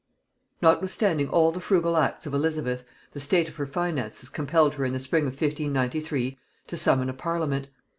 [0.63, 4.93] Notwithstanding all the frugal arts of Elizabeth, the state of her finances compelled her in
[4.93, 7.67] the spring of 1593 to summon a parliament.